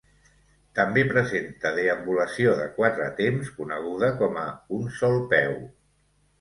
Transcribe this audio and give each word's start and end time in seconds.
També 0.77 1.03
presenta 1.11 1.73
deambulació 1.75 2.57
de 2.61 2.67
quatre 2.79 3.11
temps, 3.21 3.53
coneguda 3.61 4.13
com 4.25 4.43
a 4.47 4.49
"un 4.81 4.93
sol 5.01 5.23
peu". 5.39 5.59